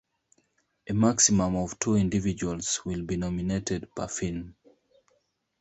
A 0.89 0.93
maximum 0.95 1.55
of 1.57 1.77
two 1.77 1.93
individuals 1.95 2.81
will 2.83 3.03
be 3.03 3.17
nominated 3.17 3.87
per 3.95 4.07
film. 4.07 4.55